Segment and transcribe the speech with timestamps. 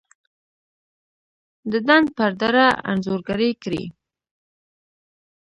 [1.71, 3.83] دډنډ پر دړه انځورګري کړي